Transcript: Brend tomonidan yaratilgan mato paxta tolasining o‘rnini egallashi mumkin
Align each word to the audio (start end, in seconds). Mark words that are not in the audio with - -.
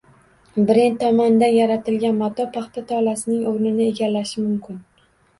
Brend 0.67 0.95
tomonidan 1.01 1.51
yaratilgan 1.55 2.15
mato 2.21 2.47
paxta 2.55 2.83
tolasining 2.91 3.43
o‘rnini 3.51 3.85
egallashi 3.91 4.47
mumkin 4.47 4.81